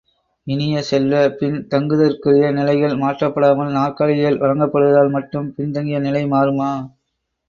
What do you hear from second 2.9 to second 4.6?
மாற்றப்படாமல் நாற்காலிகள்